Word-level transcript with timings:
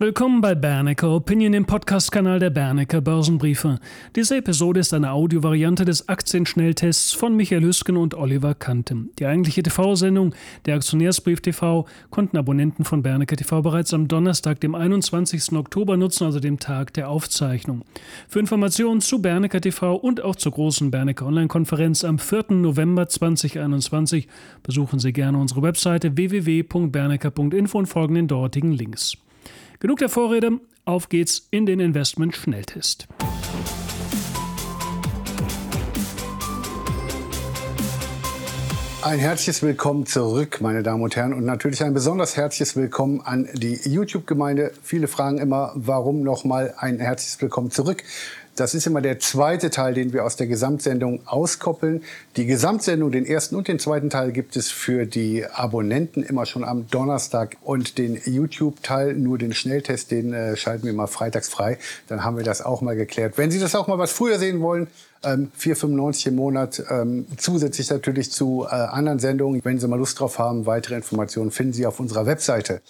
Willkommen 0.00 0.40
bei 0.40 0.56
Bernecker 0.56 1.08
Opinion, 1.14 1.52
dem 1.52 1.66
Podcast-Kanal 1.66 2.40
der 2.40 2.50
Bernecker 2.50 3.00
Börsenbriefe. 3.00 3.78
Diese 4.16 4.38
Episode 4.38 4.80
ist 4.80 4.92
eine 4.92 5.12
Audiovariante 5.12 5.84
des 5.84 6.08
Aktienschnelltests 6.08 7.12
von 7.12 7.36
Michael 7.36 7.62
Hüsken 7.62 7.96
und 7.96 8.16
Oliver 8.16 8.56
Kantem. 8.56 9.10
Die 9.20 9.26
eigentliche 9.26 9.62
TV-Sendung, 9.62 10.34
der 10.66 10.74
Aktionärsbrief 10.74 11.42
TV, 11.42 11.86
konnten 12.10 12.36
Abonnenten 12.36 12.84
von 12.84 13.04
Bernecker 13.04 13.36
TV 13.36 13.62
bereits 13.62 13.94
am 13.94 14.08
Donnerstag, 14.08 14.58
dem 14.58 14.74
21. 14.74 15.52
Oktober 15.52 15.96
nutzen, 15.96 16.24
also 16.24 16.40
dem 16.40 16.58
Tag 16.58 16.92
der 16.94 17.08
Aufzeichnung. 17.08 17.82
Für 18.28 18.40
Informationen 18.40 19.00
zu 19.00 19.22
Bernecker 19.22 19.60
TV 19.60 19.94
und 19.94 20.24
auch 20.24 20.34
zur 20.34 20.50
großen 20.50 20.90
Bernecker 20.90 21.26
Online-Konferenz 21.26 22.02
am 22.02 22.18
4. 22.18 22.46
November 22.50 23.08
2021 23.08 24.26
besuchen 24.64 24.98
Sie 24.98 25.12
gerne 25.12 25.38
unsere 25.38 25.62
Webseite 25.62 26.16
www.bernecker.info 26.16 27.78
und 27.78 27.86
folgen 27.86 28.16
den 28.16 28.26
dortigen 28.26 28.72
Links. 28.72 29.18
Genug 29.84 29.98
der 29.98 30.08
Vorrede, 30.08 30.60
auf 30.86 31.10
geht's 31.10 31.46
in 31.50 31.66
den 31.66 31.78
Investment-Schnelltest. 31.78 33.06
Ein 39.02 39.18
herzliches 39.18 39.62
Willkommen 39.62 40.06
zurück, 40.06 40.62
meine 40.62 40.82
Damen 40.82 41.02
und 41.02 41.16
Herren, 41.16 41.34
und 41.34 41.44
natürlich 41.44 41.82
ein 41.84 41.92
besonders 41.92 42.38
herzliches 42.38 42.76
Willkommen 42.76 43.20
an 43.20 43.46
die 43.52 43.78
YouTube-Gemeinde. 43.84 44.72
Viele 44.82 45.06
fragen 45.06 45.36
immer, 45.36 45.72
warum 45.74 46.22
nochmal 46.22 46.72
ein 46.78 46.98
herzliches 46.98 47.42
Willkommen 47.42 47.70
zurück. 47.70 48.04
Das 48.56 48.72
ist 48.74 48.86
immer 48.86 49.00
der 49.00 49.18
zweite 49.18 49.70
Teil, 49.70 49.94
den 49.94 50.12
wir 50.12 50.24
aus 50.24 50.36
der 50.36 50.46
Gesamtsendung 50.46 51.26
auskoppeln. 51.26 52.04
Die 52.36 52.46
Gesamtsendung, 52.46 53.10
den 53.10 53.26
ersten 53.26 53.56
und 53.56 53.66
den 53.66 53.80
zweiten 53.80 54.10
Teil 54.10 54.30
gibt 54.30 54.56
es 54.56 54.70
für 54.70 55.06
die 55.06 55.44
Abonnenten 55.44 56.22
immer 56.22 56.46
schon 56.46 56.62
am 56.62 56.88
Donnerstag 56.88 57.56
und 57.62 57.98
den 57.98 58.20
YouTube-Teil, 58.24 59.14
nur 59.14 59.38
den 59.38 59.54
Schnelltest, 59.54 60.12
den 60.12 60.32
äh, 60.32 60.56
schalten 60.56 60.86
wir 60.86 60.92
mal 60.92 61.08
freitags 61.08 61.48
frei. 61.48 61.78
Dann 62.06 62.22
haben 62.22 62.36
wir 62.36 62.44
das 62.44 62.62
auch 62.62 62.80
mal 62.80 62.94
geklärt. 62.94 63.38
Wenn 63.38 63.50
Sie 63.50 63.58
das 63.58 63.74
auch 63.74 63.88
mal 63.88 63.98
was 63.98 64.12
früher 64.12 64.38
sehen 64.38 64.60
wollen, 64.60 64.86
ähm, 65.24 65.50
4,95 65.58 66.28
im 66.28 66.36
Monat, 66.36 66.82
ähm, 66.90 67.26
zusätzlich 67.36 67.90
natürlich 67.90 68.30
zu 68.30 68.66
äh, 68.70 68.74
anderen 68.74 69.18
Sendungen. 69.18 69.62
Wenn 69.64 69.80
Sie 69.80 69.88
mal 69.88 69.98
Lust 69.98 70.20
drauf 70.20 70.38
haben, 70.38 70.64
weitere 70.64 70.94
Informationen 70.94 71.50
finden 71.50 71.72
Sie 71.72 71.86
auf 71.86 71.98
unserer 71.98 72.26
Webseite. 72.26 72.82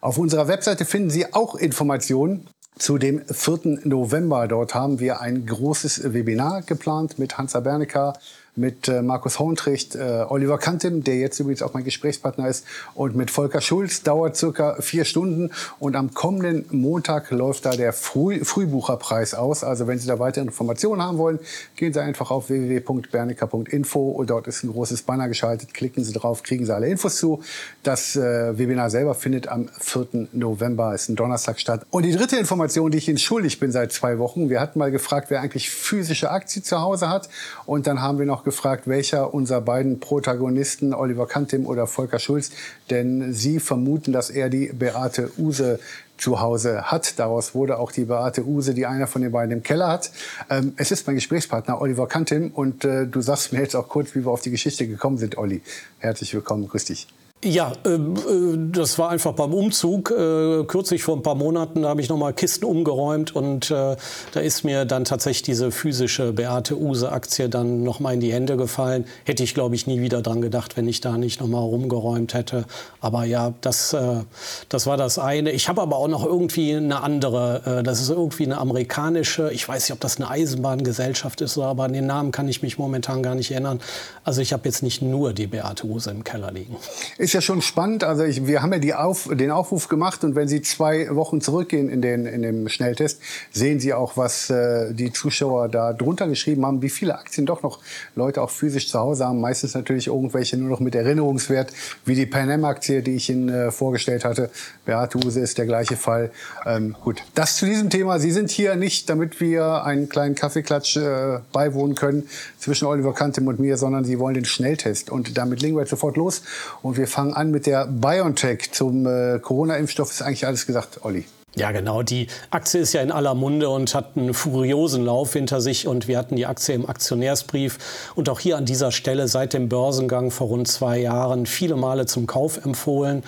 Auf 0.00 0.18
unserer 0.18 0.48
Webseite 0.48 0.84
finden 0.84 1.10
Sie 1.10 1.32
auch 1.32 1.54
Informationen 1.54 2.48
zu 2.76 2.98
dem 2.98 3.22
4. 3.26 3.80
November. 3.84 4.48
Dort 4.48 4.74
haben 4.74 5.00
wir 5.00 5.20
ein 5.20 5.46
großes 5.46 6.12
Webinar 6.12 6.62
geplant 6.62 7.18
mit 7.18 7.38
Hansa 7.38 7.60
Bernecker, 7.60 8.14
mit 8.54 8.86
äh, 8.88 9.00
Markus 9.00 9.38
Hohentricht, 9.38 9.94
äh, 9.94 10.26
Oliver 10.28 10.58
Kantim, 10.58 11.02
der 11.02 11.16
jetzt 11.16 11.40
übrigens 11.40 11.62
auch 11.62 11.72
mein 11.72 11.84
Gesprächspartner 11.84 12.48
ist, 12.48 12.66
und 12.94 13.16
mit 13.16 13.30
Volker 13.30 13.62
Schulz. 13.62 14.02
Dauert 14.02 14.36
circa 14.36 14.76
vier 14.80 15.04
Stunden. 15.04 15.50
Und 15.78 15.96
am 15.96 16.12
kommenden 16.12 16.66
Montag 16.70 17.30
läuft 17.30 17.64
da 17.64 17.70
der 17.70 17.92
Früh 17.92 18.44
Frühbucherpreis 18.44 19.34
aus. 19.34 19.64
Also 19.64 19.86
wenn 19.86 19.98
Sie 19.98 20.06
da 20.06 20.18
weitere 20.18 20.44
Informationen 20.44 21.02
haben 21.02 21.16
wollen, 21.16 21.38
gehen 21.76 21.94
Sie 21.94 22.00
einfach 22.00 22.30
auf 22.30 22.50
www.bernecker.info 22.50 24.10
und 24.10 24.28
dort 24.28 24.46
ist 24.46 24.64
ein 24.64 24.70
großes 24.70 25.02
Banner 25.02 25.28
geschaltet. 25.28 25.72
Klicken 25.72 26.04
Sie 26.04 26.12
drauf, 26.12 26.42
kriegen 26.42 26.66
Sie 26.66 26.74
alle 26.74 26.88
Infos 26.88 27.16
zu. 27.16 27.42
Das 27.82 28.16
äh, 28.16 28.58
Webinar 28.58 28.90
selber 28.90 29.14
findet 29.14 29.48
am 29.48 29.68
4. 29.80 30.28
November, 30.32 30.94
ist 30.94 31.08
ein 31.08 31.16
Donnerstag 31.16 31.58
statt. 31.58 31.86
Und 31.90 32.04
die 32.04 32.12
dritte 32.12 32.36
Information, 32.36 32.90
die 32.90 32.98
ich 32.98 33.08
Ihnen 33.08 33.18
schuldig 33.18 33.58
bin 33.60 33.72
seit 33.72 33.92
zwei 33.92 34.18
Wochen. 34.18 34.50
Wir 34.50 34.60
hatten 34.60 34.78
mal 34.78 34.90
gefragt, 34.90 35.30
wer 35.30 35.40
eigentlich 35.40 35.70
physische 35.70 36.30
Aktien 36.30 36.64
zu 36.64 36.80
Hause 36.80 37.08
hat. 37.08 37.30
Und 37.64 37.86
dann 37.86 38.02
haben 38.02 38.18
wir 38.18 38.26
noch 38.26 38.41
gefragt, 38.44 38.86
welcher 38.86 39.32
unserer 39.34 39.60
beiden 39.60 40.00
Protagonisten, 40.00 40.94
Oliver 40.94 41.26
Kantim 41.26 41.66
oder 41.66 41.86
Volker 41.86 42.18
Schulz, 42.18 42.50
denn 42.90 43.32
sie 43.32 43.60
vermuten, 43.60 44.12
dass 44.12 44.30
er 44.30 44.48
die 44.48 44.66
Beate 44.72 45.30
Use 45.38 45.78
zu 46.18 46.40
Hause 46.40 46.90
hat. 46.90 47.18
Daraus 47.18 47.54
wurde 47.54 47.78
auch 47.78 47.92
die 47.92 48.04
Beate 48.04 48.46
Use, 48.46 48.74
die 48.74 48.86
einer 48.86 49.06
von 49.06 49.22
den 49.22 49.32
beiden 49.32 49.52
im 49.52 49.62
Keller 49.62 49.88
hat. 49.88 50.10
Ähm, 50.50 50.72
es 50.76 50.90
ist 50.90 51.06
mein 51.06 51.16
Gesprächspartner 51.16 51.80
Oliver 51.80 52.06
Kantim 52.06 52.50
und 52.52 52.84
äh, 52.84 53.06
du 53.06 53.20
sagst 53.20 53.52
mir 53.52 53.60
jetzt 53.60 53.74
auch 53.74 53.88
kurz, 53.88 54.14
wie 54.14 54.24
wir 54.24 54.30
auf 54.30 54.40
die 54.40 54.50
Geschichte 54.50 54.86
gekommen 54.86 55.18
sind, 55.18 55.36
Olli. 55.38 55.62
Herzlich 55.98 56.32
willkommen, 56.34 56.68
grüß 56.68 56.84
dich. 56.84 57.08
Ja, 57.44 57.72
äh, 57.84 57.94
äh, 57.94 58.56
das 58.70 59.00
war 59.00 59.10
einfach 59.10 59.32
beim 59.32 59.52
Umzug. 59.52 60.12
Äh, 60.12 60.62
kürzlich 60.62 61.02
vor 61.02 61.16
ein 61.16 61.22
paar 61.22 61.34
Monaten 61.34 61.84
habe 61.84 62.00
ich 62.00 62.08
noch 62.08 62.16
mal 62.16 62.32
Kisten 62.32 62.64
umgeräumt 62.64 63.34
und 63.34 63.68
äh, 63.72 63.96
da 64.32 64.40
ist 64.40 64.62
mir 64.62 64.84
dann 64.84 65.04
tatsächlich 65.04 65.42
diese 65.42 65.72
physische 65.72 66.32
Beate 66.32 66.78
Use 66.78 67.10
Aktie 67.10 67.48
dann 67.48 67.82
noch 67.82 67.98
mal 67.98 68.14
in 68.14 68.20
die 68.20 68.32
Hände 68.32 68.56
gefallen. 68.56 69.06
Hätte 69.24 69.42
ich 69.42 69.54
glaube 69.54 69.74
ich 69.74 69.88
nie 69.88 70.00
wieder 70.00 70.22
dran 70.22 70.40
gedacht, 70.40 70.76
wenn 70.76 70.86
ich 70.86 71.00
da 71.00 71.18
nicht 71.18 71.40
noch 71.40 71.48
mal 71.48 71.58
rumgeräumt 71.58 72.32
hätte. 72.32 72.64
Aber 73.00 73.24
ja, 73.24 73.54
das, 73.60 73.92
äh, 73.92 74.20
das 74.68 74.86
war 74.86 74.96
das 74.96 75.18
eine. 75.18 75.50
Ich 75.50 75.68
habe 75.68 75.82
aber 75.82 75.96
auch 75.96 76.08
noch 76.08 76.24
irgendwie 76.24 76.76
eine 76.76 77.02
andere. 77.02 77.80
Äh, 77.80 77.82
das 77.82 78.00
ist 78.00 78.10
irgendwie 78.10 78.44
eine 78.44 78.58
amerikanische. 78.58 79.50
Ich 79.52 79.68
weiß 79.68 79.88
nicht, 79.88 79.92
ob 79.92 79.98
das 79.98 80.18
eine 80.18 80.30
Eisenbahngesellschaft 80.30 81.40
ist, 81.40 81.58
aber 81.58 81.84
an 81.84 81.92
den 81.92 82.06
Namen 82.06 82.30
kann 82.30 82.46
ich 82.46 82.62
mich 82.62 82.78
momentan 82.78 83.20
gar 83.20 83.34
nicht 83.34 83.50
erinnern. 83.50 83.80
Also 84.22 84.40
ich 84.40 84.52
habe 84.52 84.62
jetzt 84.66 84.84
nicht 84.84 85.02
nur 85.02 85.32
die 85.32 85.48
Beate 85.48 85.88
Use 85.88 86.08
im 86.08 86.22
Keller 86.22 86.52
liegen. 86.52 86.76
Ist 87.18 87.31
ist 87.32 87.34
ja 87.34 87.40
schon 87.40 87.62
spannend. 87.62 88.04
Also 88.04 88.24
ich, 88.24 88.46
wir 88.46 88.60
haben 88.60 88.74
ja 88.74 88.78
die 88.78 88.92
Auf, 88.92 89.26
den 89.32 89.50
Aufruf 89.50 89.88
gemacht 89.88 90.22
und 90.22 90.34
wenn 90.34 90.48
Sie 90.48 90.60
zwei 90.60 91.08
Wochen 91.16 91.40
zurückgehen 91.40 91.88
in 91.88 92.02
den 92.02 92.26
in 92.26 92.42
dem 92.42 92.68
Schnelltest, 92.68 93.22
sehen 93.50 93.80
Sie 93.80 93.94
auch, 93.94 94.18
was 94.18 94.50
äh, 94.50 94.92
die 94.92 95.12
Zuschauer 95.12 95.70
da 95.70 95.94
drunter 95.94 96.28
geschrieben 96.28 96.66
haben, 96.66 96.82
wie 96.82 96.90
viele 96.90 97.18
Aktien 97.18 97.46
doch 97.46 97.62
noch 97.62 97.78
Leute 98.16 98.42
auch 98.42 98.50
physisch 98.50 98.90
zu 98.90 98.98
Hause 98.98 99.24
haben. 99.24 99.40
Meistens 99.40 99.74
natürlich 99.74 100.08
irgendwelche 100.08 100.58
nur 100.58 100.68
noch 100.68 100.80
mit 100.80 100.94
Erinnerungswert, 100.94 101.72
wie 102.04 102.14
die 102.14 102.26
Pan 102.26 102.50
Am 102.50 102.66
Aktie, 102.66 103.00
die 103.00 103.14
ich 103.14 103.30
Ihnen 103.30 103.48
äh, 103.48 103.70
vorgestellt 103.70 104.26
hatte. 104.26 104.50
Beate 104.84 105.16
Use 105.16 105.40
ist 105.40 105.56
der 105.56 105.64
gleiche 105.64 105.96
Fall. 105.96 106.32
Ähm, 106.66 106.94
gut, 107.02 107.22
das 107.34 107.56
zu 107.56 107.64
diesem 107.64 107.88
Thema. 107.88 108.18
Sie 108.18 108.30
sind 108.30 108.50
hier 108.50 108.76
nicht, 108.76 109.08
damit 109.08 109.40
wir 109.40 109.84
einen 109.84 110.10
kleinen 110.10 110.34
Kaffeeklatsch 110.34 110.98
äh, 110.98 111.38
beiwohnen 111.50 111.94
können 111.94 112.28
zwischen 112.58 112.84
Oliver 112.84 113.14
Kantem 113.14 113.46
und 113.46 113.58
mir, 113.58 113.78
sondern 113.78 114.04
Sie 114.04 114.18
wollen 114.18 114.34
den 114.34 114.44
Schnelltest. 114.44 115.08
Und 115.08 115.38
damit 115.38 115.62
legen 115.62 115.76
wir 115.76 115.80
jetzt 115.80 115.90
sofort 115.90 116.18
los 116.18 116.42
und 116.82 116.98
wir 116.98 117.08
fahren 117.08 117.21
fangen 117.22 117.34
an 117.34 117.50
mit 117.52 117.66
der 117.66 117.86
BioNTech. 117.86 118.72
Zum 118.72 119.06
äh, 119.06 119.38
Corona-Impfstoff 119.38 120.10
ist 120.10 120.22
eigentlich 120.22 120.44
alles 120.44 120.66
gesagt, 120.66 121.04
Olli. 121.04 121.24
Ja, 121.54 121.70
genau. 121.70 122.02
Die 122.02 122.26
Aktie 122.50 122.80
ist 122.80 122.94
ja 122.94 123.02
in 123.02 123.12
aller 123.12 123.34
Munde 123.34 123.68
und 123.68 123.94
hat 123.94 124.16
einen 124.16 124.34
furiosen 124.34 125.04
Lauf 125.04 125.34
hinter 125.34 125.60
sich. 125.60 125.86
Und 125.86 126.08
wir 126.08 126.18
hatten 126.18 126.34
die 126.34 126.46
Aktie 126.46 126.74
im 126.74 126.88
Aktionärsbrief 126.88 127.78
und 128.16 128.28
auch 128.28 128.40
hier 128.40 128.56
an 128.56 128.64
dieser 128.64 128.90
Stelle 128.90 129.28
seit 129.28 129.52
dem 129.52 129.68
Börsengang 129.68 130.32
vor 130.32 130.48
rund 130.48 130.66
zwei 130.66 130.98
Jahren 130.98 131.46
viele 131.46 131.76
Male 131.76 132.06
zum 132.06 132.26
Kauf 132.26 132.64
empfohlen. 132.64 133.22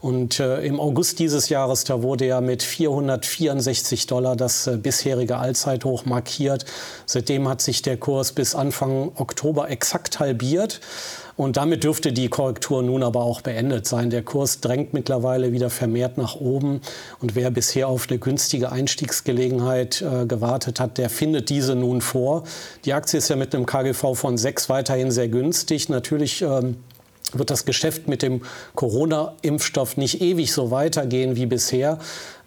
Und 0.00 0.40
äh, 0.40 0.62
im 0.62 0.80
August 0.80 1.18
dieses 1.18 1.48
Jahres, 1.48 1.84
da 1.84 2.02
wurde 2.02 2.26
ja 2.26 2.40
mit 2.40 2.62
464 2.62 4.06
Dollar 4.06 4.36
das 4.36 4.66
äh, 4.66 4.76
bisherige 4.76 5.36
Allzeithoch 5.36 6.04
markiert. 6.04 6.64
Seitdem 7.04 7.48
hat 7.48 7.60
sich 7.60 7.82
der 7.82 7.96
Kurs 7.96 8.32
bis 8.32 8.54
Anfang 8.54 9.12
Oktober 9.16 9.70
exakt 9.70 10.18
halbiert. 10.18 10.80
Und 11.36 11.58
damit 11.58 11.84
dürfte 11.84 12.12
die 12.12 12.28
Korrektur 12.28 12.82
nun 12.82 13.02
aber 13.02 13.22
auch 13.22 13.42
beendet 13.42 13.86
sein. 13.86 14.08
Der 14.08 14.22
Kurs 14.22 14.60
drängt 14.60 14.94
mittlerweile 14.94 15.52
wieder 15.52 15.68
vermehrt 15.68 16.16
nach 16.16 16.36
oben. 16.36 16.80
Und 17.20 17.34
wer 17.34 17.50
bisher 17.50 17.88
auf 17.88 18.06
eine 18.08 18.18
günstige 18.18 18.72
Einstiegsgelegenheit 18.72 20.00
äh, 20.00 20.24
gewartet 20.24 20.80
hat, 20.80 20.96
der 20.96 21.10
findet 21.10 21.50
diese 21.50 21.74
nun 21.74 22.00
vor. 22.00 22.44
Die 22.86 22.94
Aktie 22.94 23.18
ist 23.18 23.28
ja 23.28 23.36
mit 23.36 23.54
einem 23.54 23.66
KGV 23.66 24.14
von 24.14 24.38
6 24.38 24.70
weiterhin 24.70 25.10
sehr 25.10 25.28
günstig. 25.28 25.90
Natürlich 25.90 26.40
ähm, 26.40 26.76
wird 27.32 27.50
das 27.50 27.64
Geschäft 27.64 28.08
mit 28.08 28.22
dem 28.22 28.42
Corona-Impfstoff 28.74 29.96
nicht 29.96 30.22
ewig 30.22 30.52
so 30.52 30.70
weitergehen 30.70 31.36
wie 31.36 31.46
bisher. 31.46 31.98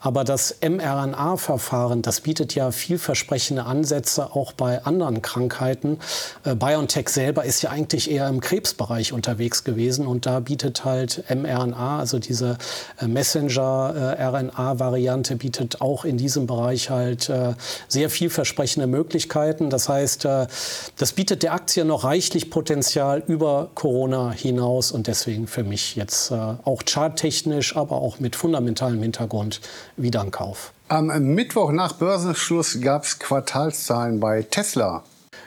Aber 0.01 0.23
das 0.23 0.55
mRNA-Verfahren, 0.61 2.01
das 2.01 2.21
bietet 2.21 2.55
ja 2.55 2.71
vielversprechende 2.71 3.65
Ansätze 3.65 4.33
auch 4.33 4.53
bei 4.53 4.85
anderen 4.85 5.21
Krankheiten. 5.21 5.99
Äh, 6.45 6.55
BioNTech 6.55 7.09
selber 7.09 7.43
ist 7.43 7.61
ja 7.61 7.71
eigentlich 7.71 8.09
eher 8.09 8.29
im 8.29 8.39
Krebsbereich 8.39 9.11
unterwegs 9.11 9.65
gewesen 9.65 10.07
und 10.07 10.25
da 10.25 10.39
bietet 10.39 10.85
halt 10.85 11.25
mRNA, 11.29 11.99
also 11.99 12.19
diese 12.19 12.57
äh, 13.01 13.07
Messenger-RNA-Variante, 13.07 15.35
bietet 15.35 15.81
auch 15.81 16.05
in 16.05 16.15
diesem 16.17 16.47
Bereich 16.47 16.89
halt 16.89 17.27
äh, 17.27 17.55
sehr 17.89 18.09
vielversprechende 18.09 18.87
Möglichkeiten. 18.87 19.69
Das 19.69 19.89
heißt, 19.89 20.25
das 20.25 21.13
bietet 21.13 21.43
der 21.43 21.53
Aktie 21.53 21.83
noch 21.83 22.03
reichlich 22.03 22.49
Potenzial 22.49 23.23
über 23.27 23.69
Corona 23.75 24.31
hinaus 24.31 24.91
und 24.91 25.07
deswegen 25.07 25.47
für 25.47 25.63
mich 25.63 25.95
jetzt 25.95 26.31
auch 26.31 26.83
charttechnisch, 26.85 27.75
aber 27.75 27.97
auch 27.97 28.19
mit 28.19 28.35
fundamentalem 28.35 29.01
Hintergrund 29.01 29.61
wieder 30.01 30.21
ein 30.21 30.31
Kauf. 30.31 30.71
Am 30.87 31.07
Mittwoch 31.07 31.71
nach 31.71 31.93
Börsenschluss 31.93 32.79
gab 32.81 33.03
es 33.03 33.19
Quartalszahlen 33.19 34.19
bei 34.19 34.41
Tesla. 34.43 35.03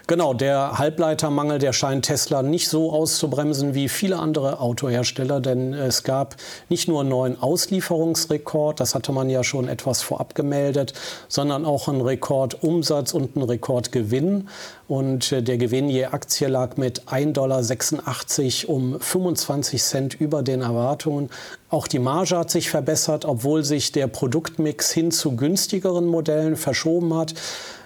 Genau, 0.09 0.35
der 0.35 0.79
Halbleitermangel, 0.79 1.61
der 1.61 1.73
scheint 1.73 2.07
Tesla 2.07 2.43
nicht 2.43 2.69
so 2.69 2.93
auszubremsen 2.93 3.75
wie 3.75 3.89
viele 3.89 4.19
andere 4.19 4.59
Autohersteller, 4.59 5.41
denn 5.41 5.75
es 5.75 6.03
gab 6.03 6.37
nicht 6.69 6.89
nur 6.89 7.01
einen 7.01 7.11
neuen 7.11 7.41
Auslieferungsrekord, 7.41 8.81
das 8.81 8.97
hatte 8.97 9.13
man 9.13 9.31
ja 9.31 9.45
schon 9.45 9.69
etwas 9.69 10.03
vorab 10.03 10.35
gemeldet, 10.35 10.93
sondern 11.29 11.65
auch 11.65 11.87
einen 11.87 12.01
Rekordumsatz 12.01 13.15
und 13.15 13.37
einen 13.37 13.45
Rekordgewinn. 13.45 14.49
Und 14.89 15.33
äh, 15.33 15.43
der 15.43 15.57
Gewinn 15.57 15.89
je 15.89 16.07
Aktie 16.07 16.49
lag 16.49 16.77
mit 16.77 17.05
1,86 17.05 18.67
Dollar 18.67 18.77
um 18.77 19.01
25 19.01 19.83
Cent 19.83 20.21
über 20.21 20.43
den 20.43 20.63
Erwartungen. 20.63 21.31
Auch 21.71 21.87
die 21.87 22.01
Marge 22.01 22.37
hat 22.37 22.51
sich 22.51 22.69
verbessert, 22.69 23.25
obwohl 23.25 23.65
sich 23.65 23.93
der 23.93 24.09
Produktmix 24.09 24.91
hin 24.91 25.11
zu 25.11 25.37
günstigeren 25.37 26.07
Modellen 26.07 26.57
verschoben 26.57 27.15
hat. 27.15 27.35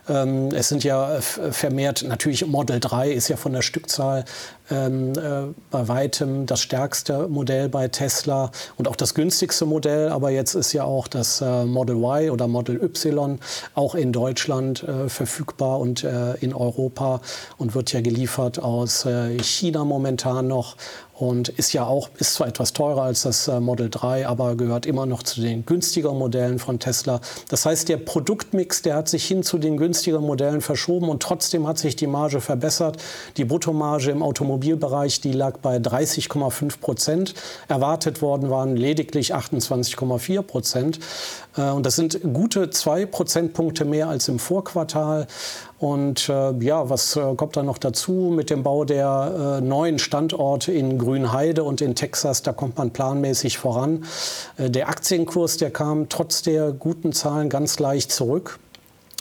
Ähm, 0.09 0.49
es 0.53 0.69
sind 0.69 0.85
ja 0.85 1.21
vermehrt, 1.21 2.05
natürlich 2.07 2.47
Model 2.47 2.81
3 2.81 3.11
ist 3.11 3.29
ja 3.29 3.37
von 3.37 3.53
der 3.53 3.63
Stückzahl 3.63 4.25
ähm, 4.71 5.13
äh, 5.13 5.53
bei 5.71 5.89
weitem 5.89 6.47
das 6.47 6.61
stärkste 6.61 7.29
Modell 7.29 7.69
bei 7.69 7.89
Tesla 7.89 8.51
und 8.77 8.89
auch 8.89 8.97
das 8.97 9.15
günstigste 9.15 9.67
Modell. 9.67 10.09
Aber 10.09 10.31
jetzt 10.31 10.55
ist 10.55 10.73
ja 10.73 10.85
auch 10.85 11.09
das 11.09 11.41
äh, 11.41 11.65
Model 11.65 11.97
Y 11.97 12.31
oder 12.31 12.49
Model 12.49 12.83
Y 12.83 13.39
auch 13.75 13.95
in 13.95 14.13
Deutschland 14.13 14.83
äh, 14.83 15.09
verfügbar 15.09 15.79
und 15.79 16.05
äh, 16.05 16.35
in 16.41 16.55
Europa 16.55 17.21
und 17.59 17.75
wird 17.75 17.93
ja 17.93 18.01
geliefert 18.01 18.59
aus 18.59 19.05
äh, 19.05 19.39
China 19.39 19.85
momentan 19.85 20.49
noch 20.49 20.77
und 21.19 21.49
ist 21.49 21.73
ja 21.73 21.87
auch, 21.87 22.11
ist 22.19 22.35
zwar 22.35 22.47
etwas 22.47 22.75
teurer 22.75 23.03
als 23.03 23.23
das 23.23 23.49
äh, 23.49 23.59
Model 23.59 23.89
3, 23.89 24.29
aber 24.29 24.55
gehört 24.55 24.85
immer 24.85 25.07
noch 25.07 25.23
zu 25.23 25.41
den 25.41 25.65
günstigeren 25.65 26.19
Modellen 26.19 26.59
von 26.59 26.79
Tesla. 26.79 27.21
Das 27.49 27.65
heißt, 27.65 27.89
der 27.89 27.97
Produktmix, 27.97 28.83
der 28.83 28.97
hat 28.97 29.09
sich 29.09 29.25
hin 29.25 29.43
zu 29.43 29.57
den 29.57 29.79
günstigeren 29.79 30.25
Modellen 30.25 30.61
verschoben 30.61 31.09
und 31.09 31.23
trotzdem 31.23 31.67
hat 31.67 31.79
sich 31.79 31.97
die 31.97 32.07
Marge 32.07 32.43
verbessert. 32.43 33.03
Die 33.39 33.47
Bruttomarge 33.47 34.11
im 34.11 34.23
Automobilbereich, 34.23 35.23
die 35.23 35.33
lag 35.33 35.57
bei 35.59 35.79
30,5 35.79 36.81
Prozent. 36.81 37.35
Erwartet 37.69 38.21
worden 38.21 38.51
waren 38.51 38.77
lediglich 38.77 39.35
28,4 39.35 40.43
Prozent. 40.43 41.01
Äh, 41.57 41.71
und 41.71 41.87
das 41.87 41.97
sind 41.97 42.21
gute 42.35 42.69
zwei 42.69 43.07
Prozentpunkte 43.07 43.87
mehr 43.87 44.09
als 44.09 44.29
im 44.29 44.39
Vorquartal. 44.39 45.27
Und 45.79 46.31
äh, 46.31 46.53
ja, 46.61 46.89
was 46.89 47.17
äh, 47.17 47.35
kommt 47.37 47.57
dann 47.57 47.67
noch 47.67 47.79
dazu 47.79 48.33
mit 48.35 48.49
dem 48.49 48.63
Bau 48.63 48.85
der 48.85 49.59
äh, 49.59 49.61
neuen 49.61 49.99
Standorte 49.99 50.73
in 50.73 50.99
Grünheide 50.99 51.65
und 51.65 51.83
in 51.83 51.95
Texas? 51.95 52.43
Da 52.43 52.53
kommt 52.53 52.79
man 52.79 52.91
planmäßig 52.91 53.59
voran. 53.59 54.05
Äh, 54.57 54.71
der 54.71 54.89
Aktienkurs, 54.89 55.59
der 55.59 55.71
kam 55.71 56.09
trotz 56.09 56.43
der 56.43 56.73
guten 56.73 57.13
Zahlen 57.13 57.51
ganz 57.51 57.79
leicht 57.79 58.11
zurück. 58.11 58.59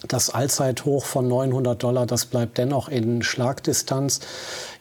Das 0.07 0.29
Allzeithoch 0.29 1.05
von 1.05 1.27
900 1.27 1.81
Dollar, 1.81 2.05
das 2.05 2.25
bleibt 2.25 2.57
dennoch 2.57 2.89
in 2.89 3.23
Schlagdistanz. 3.23 4.19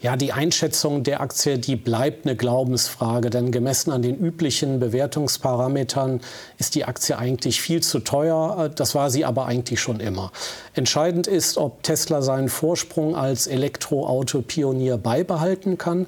Ja, 0.00 0.16
die 0.16 0.32
Einschätzung 0.32 1.02
der 1.02 1.20
Aktie, 1.20 1.58
die 1.58 1.76
bleibt 1.76 2.26
eine 2.26 2.36
Glaubensfrage, 2.36 3.30
denn 3.30 3.50
gemessen 3.52 3.90
an 3.90 4.02
den 4.02 4.18
üblichen 4.18 4.80
Bewertungsparametern 4.80 6.20
ist 6.58 6.74
die 6.74 6.84
Aktie 6.84 7.16
eigentlich 7.16 7.60
viel 7.60 7.82
zu 7.82 8.00
teuer. 8.00 8.70
Das 8.74 8.94
war 8.94 9.10
sie 9.10 9.24
aber 9.24 9.46
eigentlich 9.46 9.80
schon 9.80 10.00
immer. 10.00 10.30
Entscheidend 10.74 11.26
ist, 11.26 11.56
ob 11.56 11.82
Tesla 11.82 12.20
seinen 12.20 12.48
Vorsprung 12.48 13.16
als 13.16 13.46
Elektroauto-Pionier 13.46 14.98
beibehalten 14.98 15.78
kann. 15.78 16.06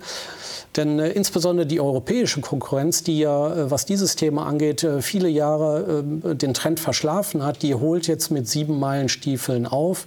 Denn 0.76 0.98
äh, 0.98 1.08
insbesondere 1.10 1.66
die 1.66 1.80
europäische 1.80 2.40
Konkurrenz, 2.40 3.02
die 3.02 3.20
ja, 3.20 3.54
äh, 3.54 3.70
was 3.70 3.86
dieses 3.86 4.16
Thema 4.16 4.46
angeht, 4.46 4.84
äh, 4.84 5.00
viele 5.00 5.28
Jahre 5.28 6.04
äh, 6.22 6.34
den 6.34 6.54
Trend 6.54 6.80
verschlafen 6.80 7.44
hat, 7.44 7.62
die 7.62 7.74
holt 7.74 8.06
jetzt 8.06 8.30
mit 8.30 8.46
sieben 8.48 8.78
Meilenstiefeln 9.06 9.66
auf. 9.66 10.06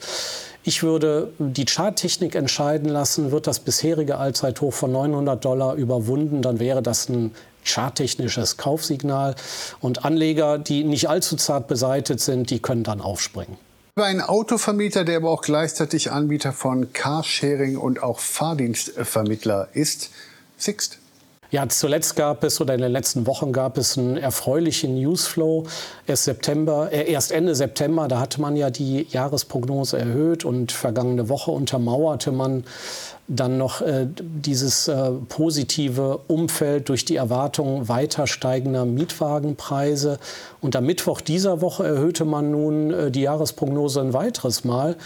Ich 0.63 0.83
würde 0.83 1.31
die 1.39 1.65
Charttechnik 1.65 2.35
entscheiden 2.35 2.89
lassen, 2.89 3.31
wird 3.31 3.47
das 3.47 3.59
bisherige 3.59 4.17
Allzeithoch 4.17 4.73
von 4.73 4.91
900 4.91 5.43
Dollar 5.43 5.75
überwunden, 5.75 6.41
dann 6.41 6.59
wäre 6.59 6.83
das 6.83 7.07
ein 7.07 7.31
charttechnisches 7.63 8.57
Kaufsignal. 8.57 9.35
Und 9.79 10.05
Anleger, 10.05 10.59
die 10.59 10.83
nicht 10.83 11.09
allzu 11.09 11.37
zart 11.37 11.67
beseitet 11.67 12.19
sind, 12.19 12.49
die 12.49 12.59
können 12.59 12.83
dann 12.83 12.99
aufspringen. 12.99 13.57
Ein 13.95 14.21
Autovermieter, 14.21 15.03
der 15.03 15.17
aber 15.17 15.29
auch 15.29 15.41
gleichzeitig 15.41 16.11
Anbieter 16.11 16.53
von 16.53 16.93
Carsharing 16.93 17.77
und 17.77 18.03
auch 18.03 18.19
Fahrdienstvermittler 18.19 19.69
ist, 19.73 20.11
Sixt. 20.57 20.99
Ja, 21.51 21.67
zuletzt 21.67 22.15
gab 22.15 22.43
es 22.43 22.61
oder 22.61 22.75
in 22.75 22.81
den 22.81 22.91
letzten 22.91 23.25
Wochen 23.25 23.51
gab 23.51 23.79
es 23.79 23.97
einen 23.97 24.17
erfreulichen 24.17 24.93
Newsflow. 24.93 25.65
Erst 26.05 26.25
September, 26.25 26.91
äh, 26.91 27.11
erst 27.11 27.31
Ende 27.31 27.55
September, 27.55 28.07
da 28.07 28.19
hatte 28.19 28.39
man 28.39 28.55
ja 28.55 28.69
die 28.69 29.07
Jahresprognose 29.09 29.97
erhöht 29.97 30.45
und 30.45 30.71
vergangene 30.71 31.27
Woche 31.27 31.49
untermauerte 31.49 32.31
man 32.31 32.65
dann 33.29 33.57
noch 33.57 33.81
äh, 33.81 34.07
dieses 34.17 34.87
äh, 34.87 35.11
positive 35.29 36.19
Umfeld 36.27 36.89
durch 36.89 37.05
die 37.05 37.15
Erwartung 37.15 37.87
weiter 37.87 38.25
steigender 38.25 38.85
Mietwagenpreise. 38.85 40.19
Und 40.61 40.75
am 40.75 40.85
Mittwoch 40.85 41.21
dieser 41.21 41.61
Woche 41.61 41.85
erhöhte 41.85 42.25
man 42.25 42.51
nun 42.51 42.91
äh, 42.91 43.11
die 43.11 43.21
Jahresprognose 43.21 44.01
ein 44.01 44.13
weiteres 44.13 44.63
Mal. 44.63 44.97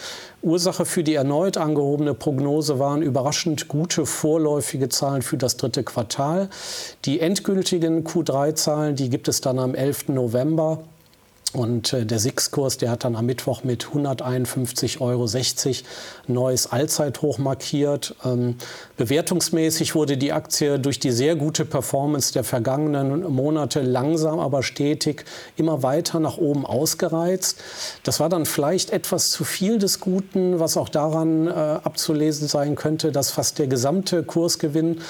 Ursache 0.44 0.84
für 0.84 1.02
die 1.02 1.14
erneut 1.14 1.56
angehobene 1.56 2.12
Prognose 2.12 2.78
waren 2.78 3.00
überraschend 3.00 3.66
gute 3.66 4.04
vorläufige 4.04 4.90
Zahlen 4.90 5.22
für 5.22 5.38
das 5.38 5.56
dritte 5.56 5.82
Quartal. 5.82 6.50
Die 7.06 7.20
endgültigen 7.20 8.04
Q3-Zahlen, 8.04 8.94
die 8.94 9.08
gibt 9.08 9.28
es 9.28 9.40
dann 9.40 9.58
am 9.58 9.74
11. 9.74 10.08
November. 10.08 10.80
Und 11.54 11.92
äh, 11.92 12.04
der 12.04 12.18
SIX-Kurs, 12.18 12.78
der 12.78 12.90
hat 12.90 13.04
dann 13.04 13.14
am 13.14 13.26
Mittwoch 13.26 13.62
mit 13.62 13.86
151,60 13.86 15.00
Euro 15.00 15.28
neues 16.26 16.72
Allzeithoch 16.72 17.38
markiert. 17.38 18.16
Ähm, 18.24 18.56
bewertungsmäßig 18.96 19.94
wurde 19.94 20.16
die 20.16 20.32
Aktie 20.32 20.80
durch 20.80 20.98
die 20.98 21.12
sehr 21.12 21.36
gute 21.36 21.64
Performance 21.64 22.32
der 22.32 22.42
vergangenen 22.42 23.32
Monate 23.32 23.82
langsam, 23.82 24.40
aber 24.40 24.64
stetig 24.64 25.24
immer 25.56 25.84
weiter 25.84 26.18
nach 26.18 26.38
oben 26.38 26.66
ausgereizt. 26.66 27.62
Das 28.02 28.18
war 28.18 28.28
dann 28.28 28.46
vielleicht 28.46 28.90
etwas 28.90 29.30
zu 29.30 29.44
viel 29.44 29.78
des 29.78 30.00
Guten, 30.00 30.58
was 30.58 30.76
auch 30.76 30.88
daran 30.88 31.46
äh, 31.46 31.50
abzulesen 31.50 32.48
sein 32.48 32.74
könnte, 32.74 33.12
dass 33.12 33.30
fast 33.30 33.60
der 33.60 33.68
gesamte 33.68 34.24
Kursgewinn 34.24 35.00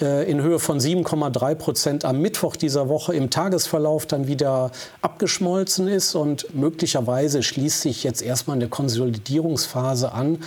in 0.00 0.42
Höhe 0.42 0.58
von 0.58 0.80
7,3 0.80 1.54
Prozent 1.54 2.04
am 2.04 2.20
Mittwoch 2.20 2.56
dieser 2.56 2.88
Woche 2.88 3.14
im 3.14 3.30
Tagesverlauf 3.30 4.06
dann 4.06 4.26
wieder 4.26 4.72
abgeschmolzen 5.02 5.86
ist 5.86 6.16
und 6.16 6.52
möglicherweise 6.54 7.42
schließt 7.42 7.82
sich 7.82 8.02
jetzt 8.02 8.20
erstmal 8.20 8.56
eine 8.56 8.68
Konsolidierungsphase 8.68 10.12
an, 10.12 10.38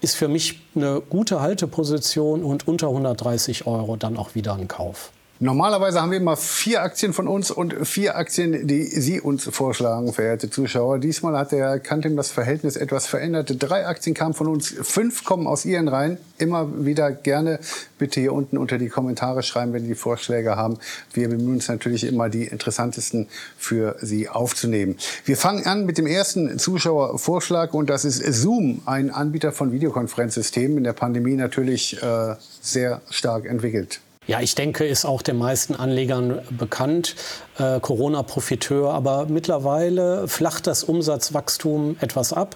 ist 0.00 0.14
für 0.14 0.28
mich 0.28 0.60
eine 0.76 1.00
gute 1.00 1.40
Halteposition 1.40 2.44
und 2.44 2.68
unter 2.68 2.88
130 2.88 3.66
Euro 3.66 3.96
dann 3.96 4.16
auch 4.16 4.34
wieder 4.36 4.54
ein 4.54 4.68
Kauf. 4.68 5.10
Normalerweise 5.42 6.00
haben 6.00 6.12
wir 6.12 6.18
immer 6.18 6.36
vier 6.36 6.84
Aktien 6.84 7.12
von 7.12 7.26
uns 7.26 7.50
und 7.50 7.74
vier 7.84 8.14
Aktien, 8.14 8.68
die 8.68 8.84
Sie 8.84 9.20
uns 9.20 9.42
vorschlagen, 9.42 10.12
verehrte 10.12 10.48
Zuschauer. 10.50 11.00
Diesmal 11.00 11.36
hat 11.36 11.50
der 11.50 11.80
Kantin 11.80 12.14
das 12.14 12.30
Verhältnis 12.30 12.76
etwas 12.76 13.08
verändert. 13.08 13.56
Drei 13.58 13.88
Aktien 13.88 14.14
kamen 14.14 14.34
von 14.34 14.46
uns, 14.46 14.72
fünf 14.82 15.24
kommen 15.24 15.48
aus 15.48 15.64
Ihren 15.64 15.88
Reihen. 15.88 16.18
Immer 16.38 16.84
wieder 16.84 17.10
gerne 17.10 17.58
bitte 17.98 18.20
hier 18.20 18.34
unten 18.34 18.56
unter 18.56 18.78
die 18.78 18.88
Kommentare 18.88 19.42
schreiben, 19.42 19.72
wenn 19.72 19.84
Sie 19.84 19.96
Vorschläge 19.96 20.54
haben. 20.54 20.78
Wir 21.12 21.28
bemühen 21.28 21.54
uns 21.54 21.66
natürlich 21.66 22.04
immer, 22.04 22.28
die 22.28 22.44
interessantesten 22.44 23.26
für 23.58 23.96
Sie 24.00 24.28
aufzunehmen. 24.28 24.96
Wir 25.24 25.36
fangen 25.36 25.66
an 25.66 25.86
mit 25.86 25.98
dem 25.98 26.06
ersten 26.06 26.56
Zuschauervorschlag 26.56 27.74
und 27.74 27.90
das 27.90 28.04
ist 28.04 28.22
Zoom, 28.32 28.82
ein 28.86 29.10
Anbieter 29.10 29.50
von 29.50 29.72
Videokonferenzsystemen, 29.72 30.78
in 30.78 30.84
der 30.84 30.92
Pandemie 30.92 31.34
natürlich 31.34 32.00
äh, 32.00 32.36
sehr 32.60 33.00
stark 33.10 33.46
entwickelt. 33.46 33.98
Ja, 34.28 34.40
ich 34.40 34.54
denke, 34.54 34.86
ist 34.86 35.04
auch 35.04 35.20
den 35.20 35.36
meisten 35.36 35.74
Anlegern 35.74 36.42
bekannt, 36.50 37.16
äh, 37.58 37.80
Corona-Profiteur. 37.80 38.94
Aber 38.94 39.26
mittlerweile 39.26 40.28
flacht 40.28 40.68
das 40.68 40.84
Umsatzwachstum 40.84 41.96
etwas 42.00 42.32
ab. 42.32 42.54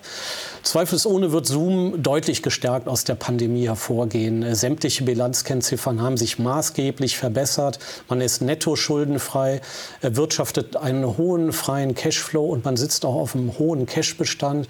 Zweifelsohne 0.63 1.33
wird 1.33 1.47
Zoom 1.47 2.01
deutlich 2.05 2.45
gestärkt 2.45 2.87
aus 2.87 3.03
der 3.03 3.17
Pandemie 3.17 3.67
hervorgehen. 3.67 4.45
Äh, 4.45 4.55
sämtliche 4.55 5.03
Bilanzkennziffern 5.03 6.01
haben 6.01 6.17
sich 6.17 6.39
maßgeblich 6.39 7.19
verbessert. 7.19 7.81
Man 8.09 8.21
ist 8.21 8.43
netto 8.43 8.77
schuldenfrei, 8.77 9.61
wirtschaftet 10.03 10.77
einen 10.77 11.19
hohen 11.19 11.53
freien 11.53 11.97
Cashflow 11.97 12.47
und 12.47 12.65
man 12.65 12.77
sitzt 12.77 13.05
auch 13.05 13.17
auf 13.17 13.35
einem 13.35 13.59
hohen 13.59 13.87
Cashbestand. 13.87 14.69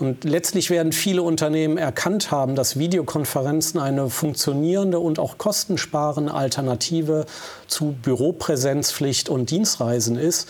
Und 0.00 0.24
letztlich 0.24 0.70
werden 0.70 0.92
viele 0.92 1.22
Unternehmen 1.22 1.76
erkannt 1.76 2.30
haben, 2.30 2.54
dass 2.54 2.78
Videokonferenzen 2.78 3.78
eine 3.78 4.08
funktionierende 4.08 4.98
und 4.98 5.18
auch 5.18 5.36
kostensparende 5.36 6.32
Alternative 6.32 7.26
zu 7.66 7.94
Büropräsenzpflicht 8.02 9.28
und 9.28 9.50
Dienstreisen 9.50 10.16
ist. 10.16 10.48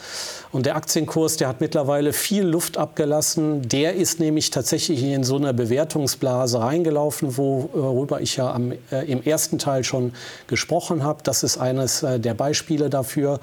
Und 0.52 0.66
der 0.66 0.76
Aktienkurs, 0.76 1.36
der 1.36 1.48
hat 1.48 1.60
mittlerweile 1.60 2.12
viel 2.12 2.44
Luft 2.44 2.78
abgelassen. 2.78 3.68
Der 3.68 3.94
ist 3.94 4.20
nämlich 4.20 4.50
tatsächlich 4.50 5.02
in 5.02 5.24
so 5.24 5.36
eine 5.36 5.52
Bewertungsblase 5.52 6.60
reingelaufen, 6.60 7.36
worüber 7.36 8.20
ich 8.20 8.36
ja 8.36 8.52
am, 8.52 8.72
äh, 8.92 9.04
im 9.06 9.22
ersten 9.22 9.58
Teil 9.58 9.82
schon 9.82 10.12
gesprochen 10.46 11.02
habe. 11.02 11.24
Das 11.24 11.42
ist 11.42 11.58
eines 11.58 12.04
äh, 12.04 12.20
der 12.20 12.34
Beispiele 12.34 12.88
dafür. 12.88 13.40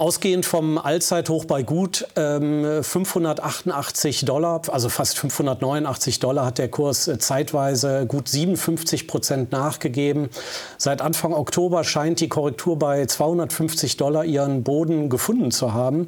Ausgehend 0.00 0.46
vom 0.46 0.78
Allzeithoch 0.78 1.44
bei 1.44 1.62
gut 1.62 2.06
ähm, 2.16 2.82
588 2.82 4.24
Dollar, 4.24 4.62
also 4.68 4.88
fast 4.88 5.18
589 5.18 6.20
Dollar, 6.20 6.46
hat 6.46 6.56
der 6.56 6.68
Kurs 6.68 7.06
äh, 7.06 7.18
zeitweise 7.18 8.06
gut 8.06 8.26
57 8.26 9.06
Prozent 9.06 9.52
nachgegeben. 9.52 10.30
Seit 10.78 11.02
Anfang 11.02 11.34
Oktober 11.34 11.84
scheint 11.84 12.20
die 12.20 12.30
Korrektur 12.30 12.78
bei 12.78 13.04
250 13.04 13.98
Dollar 13.98 14.24
ihren 14.24 14.62
Boden 14.62 15.10
gefunden 15.10 15.50
zu 15.50 15.74
haben. 15.74 16.06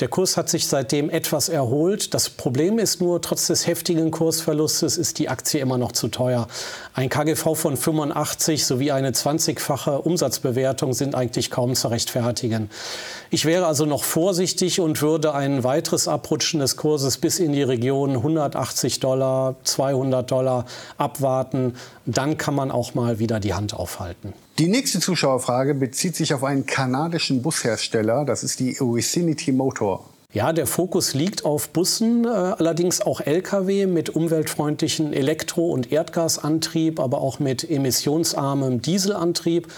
Der 0.00 0.08
Kurs 0.08 0.36
hat 0.36 0.50
sich 0.50 0.66
seitdem 0.66 1.08
etwas 1.08 1.48
erholt. 1.48 2.12
Das 2.12 2.28
Problem 2.28 2.78
ist 2.78 3.00
nur, 3.00 3.22
trotz 3.22 3.46
des 3.46 3.66
heftigen 3.66 4.10
Kursverlustes 4.10 4.98
ist 4.98 5.18
die 5.18 5.30
Aktie 5.30 5.60
immer 5.60 5.78
noch 5.78 5.92
zu 5.92 6.08
teuer. 6.08 6.46
Ein 6.92 7.08
KGV 7.08 7.54
von 7.54 7.76
85 7.78 8.66
sowie 8.66 8.92
eine 8.92 9.12
20-fache 9.12 9.96
Umsatzbewertung 9.96 10.92
sind 10.92 11.14
eigentlich 11.14 11.50
kaum 11.50 11.74
zu 11.74 11.88
rechtfertigen. 11.88 12.70
Ich 13.32 13.44
wäre 13.44 13.66
also 13.66 13.86
noch 13.86 14.02
vorsichtig 14.02 14.80
und 14.80 15.00
würde 15.02 15.34
ein 15.34 15.62
weiteres 15.62 16.08
Abrutschen 16.08 16.58
des 16.58 16.76
Kurses 16.76 17.16
bis 17.16 17.38
in 17.38 17.52
die 17.52 17.62
Region 17.62 18.16
180 18.16 18.98
Dollar, 18.98 19.54
200 19.62 20.28
Dollar 20.28 20.64
abwarten. 20.98 21.74
Dann 22.06 22.38
kann 22.38 22.56
man 22.56 22.72
auch 22.72 22.94
mal 22.94 23.20
wieder 23.20 23.38
die 23.38 23.54
Hand 23.54 23.72
aufhalten. 23.72 24.32
Die 24.58 24.66
nächste 24.66 24.98
Zuschauerfrage 24.98 25.74
bezieht 25.74 26.16
sich 26.16 26.34
auf 26.34 26.42
einen 26.42 26.66
kanadischen 26.66 27.40
Bushersteller. 27.40 28.24
Das 28.24 28.42
ist 28.42 28.58
die 28.58 28.76
Vicinity 28.80 29.52
Motor. 29.52 30.04
Ja, 30.32 30.52
der 30.52 30.66
Fokus 30.66 31.14
liegt 31.14 31.44
auf 31.44 31.70
Bussen, 31.70 32.24
äh, 32.24 32.28
allerdings 32.28 33.00
auch 33.00 33.20
Lkw 33.20 33.86
mit 33.86 34.10
umweltfreundlichen 34.10 35.12
Elektro- 35.12 35.70
und 35.70 35.92
Erdgasantrieb, 35.92 36.98
aber 36.98 37.20
auch 37.20 37.38
mit 37.38 37.68
emissionsarmem 37.68 38.82
Dieselantrieb. 38.82 39.68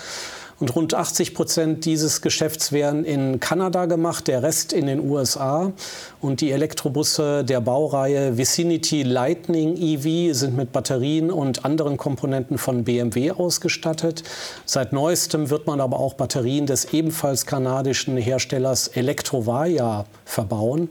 Und 0.63 0.77
rund 0.77 0.95
80 0.95 1.35
Prozent 1.35 1.87
dieses 1.87 2.21
Geschäfts 2.23 2.71
werden 2.71 3.05
in 3.05 3.41
Kanada 3.41 3.87
gemacht, 3.87 4.29
der 4.29 4.45
Rest 4.45 4.73
in 4.73 4.87
den 4.87 5.01
USA. 5.01 5.73
Und 6.21 6.41
die 6.41 6.53
Elektrobusse 6.53 7.43
der 7.43 7.61
Baureihe 7.61 8.39
Vicinity 8.39 9.03
Lightning 9.03 9.77
EV 9.77 10.33
sind 10.33 10.57
mit 10.57 10.71
Batterien 10.71 11.33
und 11.33 11.65
anderen 11.65 11.97
Komponenten 11.97 12.59
von 12.59 12.85
BMW 12.85 13.33
ausgestattet. 13.33 14.23
Seit 14.65 14.93
neuestem 14.93 15.51
wird 15.51 15.67
man 15.67 15.81
aber 15.81 15.99
auch 15.99 16.15
Batterien 16.15 16.67
des 16.67 16.93
ebenfalls 16.93 17.45
kanadischen 17.45 18.17
Herstellers 18.17 18.87
Electrovaya 18.87 20.05
verbauen. 20.25 20.91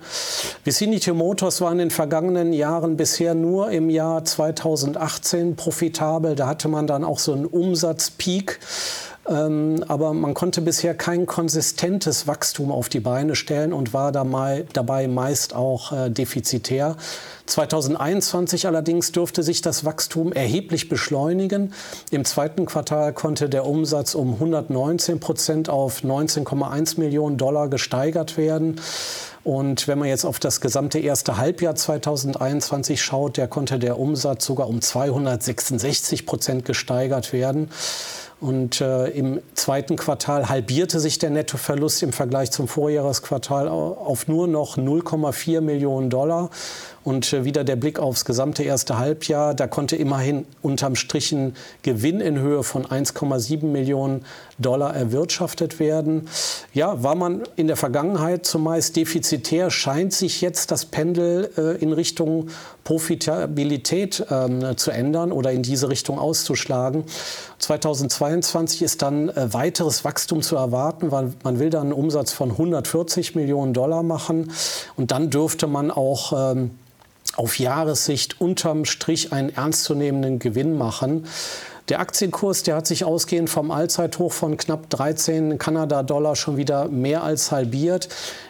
Vicinity 0.66 1.13
Motors 1.13 1.62
war 1.62 1.72
in 1.72 1.78
den 1.78 1.92
vergangenen 1.92 2.51
Jahren 2.51 2.98
bisher 2.98 3.36
nur 3.36 3.72
im 3.72 3.90
Jahr 3.90 4.25
2018 4.25 5.56
profitabel. 5.56 6.36
Da 6.36 6.48
hatte 6.48 6.68
man 6.68 6.88
dann 6.88 7.06
auch 7.06 7.20
so 7.20 7.32
einen 7.32 7.46
Umsatzpeak. 7.46 8.60
Ähm, 9.30 9.84
aber 9.88 10.13
man 10.13 10.34
konnte 10.34 10.62
bisher 10.62 10.96
kein 10.96 11.28
konsistentes 11.28 12.25
Wachstum 12.28 12.72
auf 12.72 12.90
die 12.90 13.00
Beine 13.00 13.36
stellen 13.36 13.72
und 13.72 13.94
war 13.94 14.12
dabei 14.12 15.08
meist 15.08 15.54
auch 15.56 15.92
äh, 15.92 16.10
defizitär. 16.10 16.96
2021 17.46 18.66
allerdings 18.66 19.12
dürfte 19.12 19.44
sich 19.44 19.62
das 19.62 19.86
Wachstum 19.86 20.32
erheblich 20.32 20.90
beschleunigen. 20.90 21.74
Im 22.10 22.25
zweiten 22.25 22.66
Quartal 22.66 23.13
konnte 23.13 23.50
der 23.50 23.66
Umsatz 23.66 24.16
um 24.16 24.34
119 24.34 25.20
Prozent 25.20 25.70
auf 25.70 26.01
19,1 26.04 27.00
Millionen 27.00 27.38
Dollar 27.38 27.68
gesteigert 27.68 28.38
werden. 28.38 28.80
Und 29.44 29.88
wenn 29.88 29.98
man 29.98 30.08
jetzt 30.08 30.24
auf 30.24 30.40
das 30.40 30.62
gesamte 30.62 31.00
erste 31.00 31.38
Halbjahr 31.38 31.75
2021 31.75 33.01
schaut, 33.01 33.38
der 33.38 33.48
konnte 33.48 33.80
der 33.80 34.00
Umsatz 34.00 34.46
sogar 34.46 34.68
um 34.68 34.82
266 34.82 36.25
Prozent 36.28 36.63
gesteigert 36.66 37.34
werden. 37.34 37.70
Und 38.42 38.82
äh, 38.82 39.06
im 39.10 39.40
zweiten 39.54 39.98
Quartal 39.98 40.50
halbierte 40.50 41.00
sich 41.00 41.20
der 41.20 41.30
Nettoverlust 41.30 42.02
im 42.02 42.12
Vergleich 42.12 42.50
zum 42.50 42.68
Vorjahresquartal 42.68 43.68
auf 43.68 44.28
nur 44.28 44.48
noch 44.48 44.78
0,4 44.78 45.62
Millionen 45.62 46.10
Dollar. 46.10 46.50
Und 47.03 47.34
äh, 47.34 47.46
wieder 47.46 47.63
der 47.63 47.75
Blick 47.75 48.00
aufs 48.00 48.25
gesamte 48.25 48.63
erste 48.63 48.98
Halbjahr. 48.98 49.53
Da 49.53 49.67
konnte 49.67 49.96
immerhin 49.96 50.46
unterm 50.62 50.96
Strich 50.96 51.31
ein 51.31 51.55
Gewinn 51.81 52.22
in 52.22 52.39
Höhe 52.39 52.63
von 52.63 52.86
1,7 52.86 53.65
Millionen 53.65 54.25
Dollar 54.60 54.96
erwirtschaftet 54.96 55.79
werden. 55.79 56.27
Ja, 56.74 57.03
war 57.03 57.15
man 57.15 57.43
in 57.55 57.67
der 57.67 57.77
Vergangenheit 57.77 58.46
zumeist 58.46 58.96
defizitär, 58.96 59.72
scheint 59.72 60.13
sich 60.13 60.41
jetzt 60.41 60.72
das 60.72 60.86
Pendel 60.86 61.50
äh, 61.58 61.81
in 61.81 61.93
Richtung 61.93 62.50
Profitabilität 62.84 64.25
ähm, 64.29 64.77
zu 64.77 64.91
ändern 64.91 65.31
oder 65.31 65.51
in 65.51 65.63
diese 65.63 65.89
Richtung 65.89 66.20
auszuschlagen. 66.20 67.03
2022 67.60 68.81
ist 68.81 69.01
dann 69.01 69.29
äh, 69.29 69.53
weiteres 69.53 70.03
Wachstum 70.03 70.41
zu 70.41 70.55
erwarten, 70.55 71.12
weil 71.12 71.34
man 71.43 71.60
will 71.60 71.70
dann 71.70 71.84
einen 71.84 71.93
Umsatz 71.93 72.31
von 72.31 72.51
140 72.51 73.36
Millionen 73.36 73.74
Dollar 73.74 74.03
machen 74.03 74.51
und 74.96 75.12
dann 75.12 75.29
dürfte 75.29 75.67
man 75.67 75.91
auch 75.91 76.53
ähm, 76.53 76.72
auf 77.36 77.60
Jahressicht 77.60 78.40
unterm 78.42 78.86
Strich 78.86 79.32
einen 79.32 79.50
ernstzunehmenden 79.56 80.40
Gewinn 80.40 80.78
machen. 80.78 81.26
Der 81.92 82.00
Aktienkurs, 82.00 82.64
der 82.64 82.78
hat 82.78 82.88
sich 82.88 83.04
ausgehend 83.04 83.50
vom 83.50 83.70
Allzeithoch 83.70 84.32
von 84.32 84.56
knapp 84.56 84.90
13 84.92 85.58
Kanada-Dollar 85.58 86.38
schon 86.38 86.56
wieder 86.56 86.88
mehr 86.88 87.22
als 87.22 87.52
halbiert. 87.52 88.08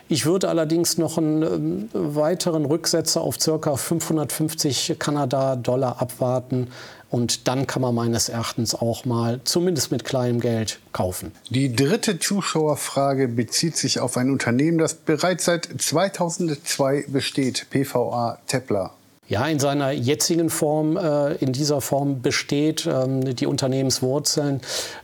Ich 0.09 0.27
würde 0.27 0.47
allerdings 0.47 0.99
noch 0.99 1.17
einen 1.17 1.41
ähm, 1.41 1.89
weiteren 1.91 2.65
Rücksetzer 2.65 3.19
auf 3.19 3.39
ca. 3.39 3.75
550 3.75 4.97
Kanada-Dollar 4.99 5.99
abwarten. 5.99 6.67
Und 7.09 7.47
dann 7.47 7.65
kann 7.65 7.81
man 7.81 7.95
meines 7.95 8.29
Erachtens 8.29 8.75
auch 8.75 9.05
mal, 9.05 9.41
zumindest 9.43 9.91
mit 9.91 10.03
kleinem 10.03 10.39
Geld, 10.39 10.79
kaufen. 10.93 11.31
Die 11.49 11.75
dritte 11.75 12.19
Zuschauerfrage 12.19 13.27
bezieht 13.27 13.75
sich 13.75 13.99
auf 13.99 14.17
ein 14.17 14.29
Unternehmen, 14.29 14.77
das 14.77 14.93
bereits 14.93 15.45
seit 15.45 15.67
2002 15.79 17.05
besteht, 17.07 17.65
PVA 17.71 18.37
Tepler. 18.45 18.91
Ja, 19.31 19.47
in 19.47 19.59
seiner 19.59 19.91
jetzigen 19.91 20.49
Form, 20.49 20.97
äh, 20.97 21.35
in 21.35 21.53
dieser 21.53 21.79
Form 21.79 22.21
besteht. 22.21 22.85
Ähm, 22.85 23.33
die 23.33 23.45
Unternehmenswurzeln 23.45 24.59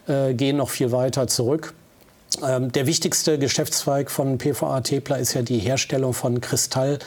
äh, 0.05 0.34
gehen 0.34 0.57
noch 0.57 0.69
viel 0.69 0.91
weiter 0.91 1.27
zurück. 1.27 1.74
Ähm, 2.46 2.69
der 2.74 2.88
wichtigste 2.88 3.39
Geschäftszweig 3.39 4.12
von 4.12 4.38
PVA 4.38 4.81
Tepler 4.81 5.17
ist 5.17 5.34
ja 5.34 5.43
die 5.43 5.60
Herstellung 5.60 6.12
von 6.12 6.41
Kristall 6.41 7.00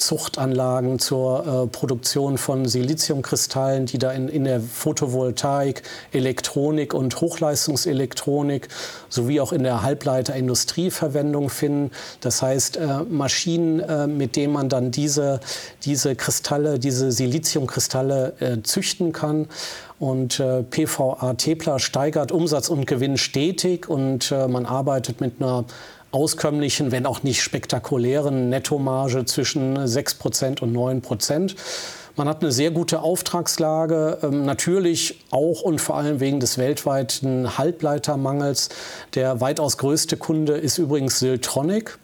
Zuchtanlagen 0.00 0.98
zur 0.98 1.64
äh, 1.64 1.66
Produktion 1.66 2.38
von 2.38 2.66
Siliziumkristallen, 2.66 3.86
die 3.86 3.98
da 3.98 4.12
in, 4.12 4.28
in 4.28 4.44
der 4.44 4.60
Photovoltaik, 4.60 5.82
Elektronik 6.12 6.94
und 6.94 7.20
Hochleistungselektronik 7.20 8.68
sowie 9.08 9.40
auch 9.40 9.52
in 9.52 9.62
der 9.62 9.82
Halbleiterindustrie 9.82 10.90
Verwendung 10.90 11.50
finden. 11.50 11.90
Das 12.20 12.42
heißt, 12.42 12.76
äh, 12.76 13.00
Maschinen, 13.08 13.80
äh, 13.80 14.06
mit 14.06 14.36
denen 14.36 14.52
man 14.52 14.68
dann 14.68 14.90
diese, 14.90 15.40
diese 15.84 16.16
Kristalle, 16.16 16.78
diese 16.78 17.12
Siliziumkristalle 17.12 18.34
äh, 18.40 18.62
züchten 18.62 19.12
kann. 19.12 19.48
Und 19.98 20.40
äh, 20.40 20.62
PVA 20.62 21.34
Tepler 21.34 21.78
steigert 21.78 22.32
Umsatz 22.32 22.70
und 22.70 22.86
Gewinn 22.86 23.18
stetig 23.18 23.86
und 23.86 24.32
äh, 24.32 24.48
man 24.48 24.64
arbeitet 24.64 25.20
mit 25.20 25.34
einer 25.40 25.66
auskömmlichen, 26.12 26.92
wenn 26.92 27.06
auch 27.06 27.22
nicht 27.22 27.42
spektakulären 27.42 28.48
Nettomarge 28.48 29.24
zwischen 29.24 29.78
6% 29.78 30.60
und 30.60 30.74
9%. 30.74 31.54
Man 32.16 32.28
hat 32.28 32.42
eine 32.42 32.52
sehr 32.52 32.70
gute 32.70 33.00
Auftragslage, 33.00 34.18
ähm, 34.22 34.44
natürlich 34.44 35.24
auch 35.30 35.62
und 35.62 35.80
vor 35.80 35.96
allem 35.96 36.20
wegen 36.20 36.40
des 36.40 36.58
weltweiten 36.58 37.56
Halbleitermangels. 37.56 38.68
Der 39.14 39.40
weitaus 39.40 39.78
größte 39.78 40.16
Kunde 40.16 40.54
ist 40.54 40.78
übrigens 40.78 41.18
Siltronic. 41.18 41.98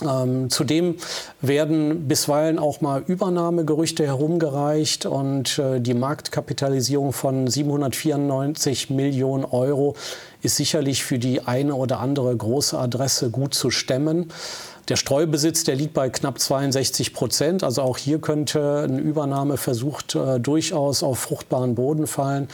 Ähm, 0.00 0.48
zudem 0.48 0.96
werden 1.40 2.08
bisweilen 2.08 2.58
auch 2.58 2.80
mal 2.80 3.02
Übernahmegerüchte 3.06 4.06
herumgereicht 4.06 5.06
und 5.06 5.58
äh, 5.58 5.80
die 5.80 5.94
Marktkapitalisierung 5.94 7.12
von 7.12 7.46
794 7.46 8.90
Millionen 8.90 9.44
Euro 9.44 9.94
ist 10.40 10.56
sicherlich 10.56 11.04
für 11.04 11.18
die 11.18 11.42
eine 11.42 11.74
oder 11.74 12.00
andere 12.00 12.34
große 12.34 12.78
Adresse 12.78 13.30
gut 13.30 13.54
zu 13.54 13.70
stemmen. 13.70 14.32
Der 14.88 14.96
Streubesitz, 14.96 15.62
der 15.62 15.76
liegt 15.76 15.94
bei 15.94 16.10
knapp 16.10 16.40
62 16.40 17.14
Prozent. 17.14 17.62
Also 17.62 17.82
auch 17.82 17.98
hier 17.98 18.18
könnte 18.18 18.84
ein 18.88 18.98
Übernahmeversuch 18.98 20.02
äh, 20.14 20.40
durchaus 20.40 21.02
auf 21.02 21.20
fruchtbaren 21.20 21.74
Boden 21.74 22.06
fallen. 22.06 22.48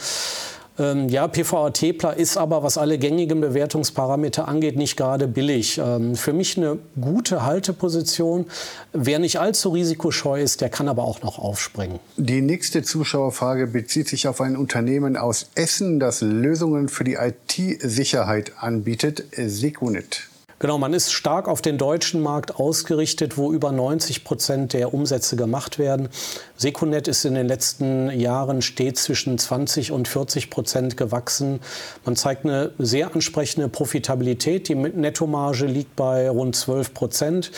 Ähm, 0.79 1.09
ja, 1.09 1.27
PVA-Tepler 1.27 2.15
ist 2.17 2.37
aber, 2.37 2.63
was 2.63 2.77
alle 2.77 2.97
gängigen 2.97 3.41
Bewertungsparameter 3.41 4.47
angeht, 4.47 4.77
nicht 4.77 4.95
gerade 4.95 5.27
billig. 5.27 5.77
Ähm, 5.77 6.15
für 6.15 6.33
mich 6.33 6.57
eine 6.57 6.79
gute 6.99 7.45
Halteposition. 7.45 8.45
Wer 8.93 9.19
nicht 9.19 9.39
allzu 9.39 9.69
risikoscheu 9.69 10.41
ist, 10.41 10.61
der 10.61 10.69
kann 10.69 10.87
aber 10.87 11.03
auch 11.03 11.21
noch 11.21 11.37
aufspringen. 11.37 11.99
Die 12.17 12.41
nächste 12.41 12.81
Zuschauerfrage 12.81 13.67
bezieht 13.67 14.07
sich 14.07 14.27
auf 14.27 14.41
ein 14.41 14.55
Unternehmen 14.55 15.17
aus 15.17 15.49
Essen, 15.55 15.99
das 15.99 16.21
Lösungen 16.21 16.87
für 16.87 17.03
die 17.03 17.15
IT-Sicherheit 17.15 18.53
anbietet, 18.59 19.23
Secunet. 19.35 20.29
Genau, 20.61 20.77
man 20.77 20.93
ist 20.93 21.13
stark 21.13 21.47
auf 21.47 21.61
den 21.61 21.77
deutschen 21.77 22.21
Markt 22.21 22.57
ausgerichtet, 22.57 23.37
wo 23.37 23.53
über 23.53 23.71
90 23.71 24.25
Prozent 24.25 24.73
der 24.73 24.93
Umsätze 24.93 25.37
gemacht 25.37 25.79
werden. 25.79 26.09
Secunet 26.57 27.07
ist 27.07 27.23
in 27.23 27.35
den 27.35 27.47
letzten 27.47 28.09
Jahren 28.11 28.61
stets 28.61 29.05
zwischen 29.05 29.37
20 29.37 29.93
und 29.93 30.09
40 30.09 30.49
Prozent 30.49 30.97
gewachsen. 30.97 31.61
Man 32.03 32.17
zeigt 32.17 32.43
eine 32.43 32.71
sehr 32.77 33.15
ansprechende 33.15 33.69
Profitabilität. 33.69 34.67
Die 34.67 34.75
Nettomarge 34.75 35.65
liegt 35.65 35.95
bei 35.95 36.29
rund 36.29 36.57
12 36.57 36.93
Prozent. 36.93 37.51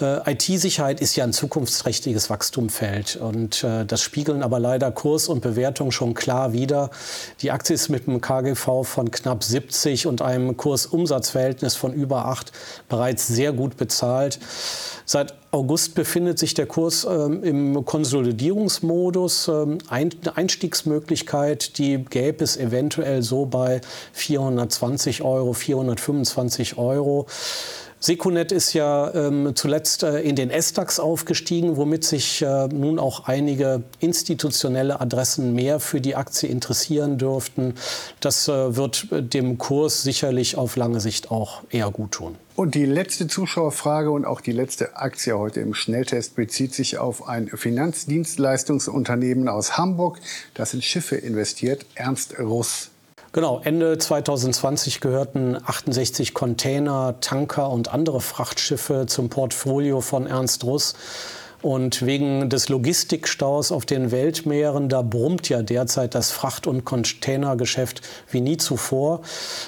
Äh, 0.00 0.32
IT-Sicherheit 0.32 1.00
ist 1.00 1.16
ja 1.16 1.24
ein 1.24 1.32
zukunftsträchtiges 1.32 2.30
Wachstumfeld 2.30 3.16
und 3.16 3.64
äh, 3.64 3.84
das 3.84 4.02
spiegeln 4.02 4.42
aber 4.42 4.58
leider 4.58 4.90
Kurs 4.90 5.28
und 5.28 5.40
Bewertung 5.40 5.90
schon 5.90 6.14
klar 6.14 6.52
wider. 6.52 6.90
Die 7.40 7.50
Aktie 7.50 7.74
ist 7.74 7.88
mit 7.88 8.08
einem 8.08 8.20
KGV 8.20 8.84
von 8.84 9.10
knapp 9.10 9.44
70 9.44 10.06
und 10.06 10.22
einem 10.22 10.56
Kurs-Umsatz-Verhältnis 10.56 11.76
von 11.76 11.92
über 11.92 12.26
8 12.26 12.52
bereits 12.88 13.26
sehr 13.26 13.52
gut 13.52 13.76
bezahlt. 13.76 14.38
Seit 15.04 15.34
August 15.52 15.96
befindet 15.96 16.38
sich 16.38 16.54
der 16.54 16.66
Kurs 16.66 17.04
ähm, 17.04 17.42
im 17.42 17.84
Konsolidierungsmodus. 17.84 19.48
Ähm, 19.48 19.78
Ein 19.88 20.10
Einstiegsmöglichkeit, 20.32 21.78
die 21.78 22.04
gäbe 22.04 22.44
es 22.44 22.56
eventuell 22.56 23.22
so 23.22 23.46
bei 23.46 23.80
420 24.12 25.22
Euro, 25.22 25.52
425 25.52 26.78
Euro. 26.78 27.26
Secunet 28.02 28.50
ist 28.50 28.72
ja 28.72 29.12
ähm, 29.14 29.52
zuletzt 29.54 30.04
äh, 30.04 30.22
in 30.22 30.34
den 30.34 30.48
S-DAX 30.48 30.98
aufgestiegen, 30.98 31.76
womit 31.76 32.02
sich 32.04 32.40
äh, 32.40 32.66
nun 32.68 32.98
auch 32.98 33.26
einige 33.26 33.82
institutionelle 33.98 35.02
Adressen 35.02 35.54
mehr 35.54 35.80
für 35.80 36.00
die 36.00 36.16
Aktie 36.16 36.48
interessieren 36.48 37.18
dürften. 37.18 37.74
Das 38.20 38.48
äh, 38.48 38.74
wird 38.74 39.08
dem 39.10 39.58
Kurs 39.58 40.02
sicherlich 40.02 40.56
auf 40.56 40.76
lange 40.76 41.00
Sicht 41.00 41.30
auch 41.30 41.60
eher 41.68 41.90
gut 41.90 42.12
tun. 42.12 42.36
Und 42.56 42.74
die 42.74 42.86
letzte 42.86 43.26
Zuschauerfrage 43.26 44.10
und 44.10 44.24
auch 44.24 44.40
die 44.40 44.52
letzte 44.52 44.96
Aktie 44.96 45.38
heute 45.38 45.60
im 45.60 45.74
Schnelltest 45.74 46.36
bezieht 46.36 46.74
sich 46.74 46.96
auf 46.96 47.28
ein 47.28 47.48
Finanzdienstleistungsunternehmen 47.48 49.46
aus 49.46 49.76
Hamburg, 49.76 50.20
das 50.54 50.72
in 50.72 50.80
Schiffe 50.80 51.16
investiert, 51.16 51.84
Ernst 51.96 52.38
Russ. 52.38 52.90
Genau, 53.32 53.60
Ende 53.62 53.96
2020 53.96 55.00
gehörten 55.00 55.56
68 55.64 56.34
Container, 56.34 57.14
Tanker 57.20 57.70
und 57.70 57.94
andere 57.94 58.20
Frachtschiffe 58.20 59.06
zum 59.06 59.28
Portfolio 59.28 60.00
von 60.00 60.26
Ernst 60.26 60.64
Russ. 60.64 60.94
Und 61.62 62.04
wegen 62.04 62.48
des 62.48 62.68
Logistikstaus 62.70 63.70
auf 63.70 63.86
den 63.86 64.10
Weltmeeren, 64.10 64.88
da 64.88 65.02
brummt 65.02 65.48
ja 65.48 65.62
derzeit 65.62 66.16
das 66.16 66.32
Fracht- 66.32 66.66
und 66.66 66.84
Containergeschäft 66.84 68.00
wie 68.30 68.40
nie 68.40 68.56
zuvor. 68.56 69.20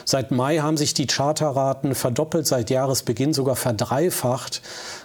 Seit 0.05 0.33
Mai 0.33 0.59
haben 0.59 0.79
sich 0.79 0.95
die 0.95 1.07
Charterraten 1.07 1.95
verdoppelt, 1.95 2.49
seit 2.49 2.69
Jahresbeginn 2.71 3.33
sogar 3.33 3.57
verdreifacht. 3.57 4.63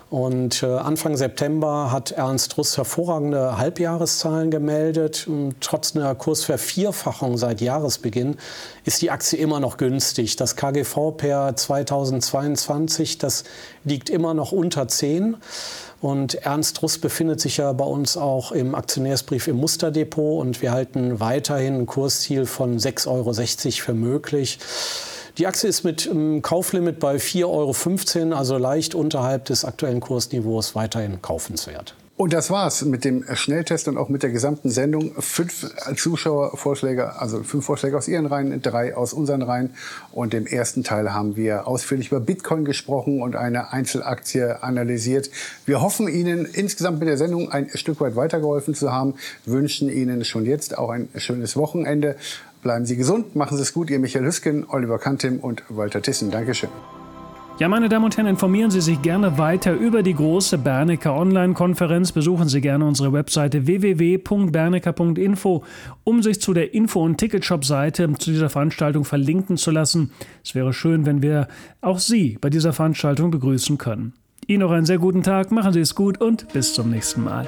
Und 0.09 0.63
äh, 0.63 0.67
Anfang 0.67 1.17
September 1.17 1.91
hat 1.91 2.11
Ernst 2.11 2.57
Russ 2.57 2.77
hervorragende 2.77 3.57
Halbjahreszahlen 3.57 4.51
gemeldet. 4.51 5.27
Und 5.27 5.55
trotz 5.59 5.95
einer 5.95 6.15
Kursvervierfachung 6.15 7.37
seit 7.37 7.59
Jahresbeginn 7.59 8.37
ist 8.85 9.01
die 9.01 9.11
Aktie 9.11 9.37
immer 9.37 9.59
noch 9.59 9.75
günstig. 9.75 10.37
Das 10.37 10.55
KGV 10.55 11.11
per 11.17 11.55
2022, 11.55 13.17
das 13.17 13.43
liegt 13.83 14.09
immer 14.09 14.33
noch 14.33 14.53
unter 14.53 14.87
10. 14.87 15.35
Und 15.99 16.35
Ernst 16.35 16.81
Russ 16.83 16.99
befindet 16.99 17.41
sich 17.41 17.57
ja 17.57 17.73
bei 17.73 17.85
uns 17.85 18.15
auch 18.15 18.53
im 18.53 18.75
Aktionärsbrief 18.75 19.47
im 19.47 19.57
Musterdepot 19.57 20.39
und 20.41 20.61
wir 20.61 20.71
halten 20.71 21.19
weiterhin 21.19 21.79
ein 21.79 21.85
Kursziel 21.85 22.45
von 22.45 22.77
6,60 22.77 23.07
Euro 23.09 23.33
für 23.83 23.93
möglich. 23.93 24.59
Die 25.37 25.45
Aktie 25.45 25.69
ist 25.69 25.83
mit 25.83 26.09
einem 26.09 26.41
Kauflimit 26.41 26.99
bei 26.99 27.17
4,15 27.17 27.45
Euro, 28.29 28.35
also 28.35 28.57
leicht 28.57 28.95
unterhalb 28.95 29.45
des 29.45 29.65
aktuellen 29.65 29.99
Kursniveaus, 29.99 30.73
weiterhin 30.73 31.21
kaufenswert. 31.21 31.93
Und 32.17 32.33
das 32.33 32.49
war's 32.49 32.83
mit 32.83 33.05
dem 33.05 33.23
Schnelltest 33.35 33.87
und 33.87 33.95
auch 33.95 34.09
mit 34.09 34.23
der 34.23 34.31
gesamten 34.31 34.71
Sendung. 34.71 35.13
Fünf 35.21 35.71
Zuschauervorschläge, 35.95 37.19
also 37.19 37.43
fünf 37.43 37.65
Vorschläge 37.65 37.95
aus 37.95 38.07
Ihren 38.07 38.25
Reihen, 38.25 38.59
drei 38.63 38.97
aus 38.97 39.13
unseren 39.13 39.43
Reihen. 39.43 39.75
Und 40.11 40.33
im 40.33 40.47
ersten 40.47 40.83
Teil 40.83 41.13
haben 41.13 41.35
wir 41.35 41.67
ausführlich 41.67 42.07
über 42.07 42.19
Bitcoin 42.19 42.65
gesprochen 42.65 43.21
und 43.21 43.35
eine 43.35 43.71
Einzelaktie 43.71 44.63
analysiert. 44.63 45.29
Wir 45.67 45.79
hoffen 45.79 46.07
Ihnen 46.07 46.45
insgesamt 46.45 46.97
mit 46.97 47.07
der 47.07 47.17
Sendung 47.17 47.51
ein 47.51 47.69
Stück 47.75 48.01
weit 48.01 48.15
weitergeholfen 48.15 48.73
zu 48.73 48.91
haben, 48.91 49.13
wünschen 49.45 49.87
Ihnen 49.87 50.25
schon 50.25 50.43
jetzt 50.43 50.75
auch 50.75 50.89
ein 50.89 51.09
schönes 51.17 51.55
Wochenende. 51.55 52.15
Bleiben 52.61 52.85
Sie 52.85 52.97
gesund, 52.97 53.35
machen 53.35 53.57
Sie 53.57 53.63
es 53.63 53.73
gut. 53.73 53.89
Ihr 53.89 53.99
Michael 53.99 54.25
Hüsken, 54.25 54.65
Oliver 54.67 54.99
Kantim 54.99 55.39
und 55.39 55.63
Walter 55.69 56.01
Tissen. 56.01 56.31
Dankeschön. 56.31 56.69
Ja, 57.59 57.67
meine 57.67 57.89
Damen 57.89 58.05
und 58.05 58.15
Herren, 58.15 58.27
informieren 58.27 58.69
Sie 58.69 58.81
sich 58.81 59.01
gerne 59.01 59.39
weiter 59.39 59.73
über 59.73 60.03
die 60.03 60.13
große 60.13 60.59
Bernecker 60.59 61.15
Online-Konferenz. 61.15 62.11
Besuchen 62.11 62.47
Sie 62.47 62.61
gerne 62.61 62.85
unsere 62.85 63.13
Webseite 63.13 63.65
www.bernecker.info, 63.65 65.63
um 66.03 66.21
sich 66.21 66.39
zu 66.39 66.53
der 66.53 66.75
Info- 66.75 67.01
und 67.03 67.17
Ticketshop-Seite 67.17 68.13
zu 68.19 68.29
dieser 68.29 68.51
Veranstaltung 68.51 69.05
verlinken 69.05 69.57
zu 69.57 69.71
lassen. 69.71 70.11
Es 70.43 70.53
wäre 70.53 70.71
schön, 70.71 71.07
wenn 71.07 71.23
wir 71.23 71.47
auch 71.81 71.97
Sie 71.97 72.37
bei 72.39 72.51
dieser 72.51 72.73
Veranstaltung 72.73 73.31
begrüßen 73.31 73.79
können. 73.79 74.13
Ihnen 74.45 74.59
noch 74.59 74.69
einen 74.71 74.85
sehr 74.85 74.99
guten 74.99 75.23
Tag, 75.23 75.51
machen 75.51 75.73
Sie 75.73 75.81
es 75.81 75.95
gut 75.95 76.21
und 76.21 76.53
bis 76.53 76.75
zum 76.75 76.91
nächsten 76.91 77.23
Mal. 77.23 77.47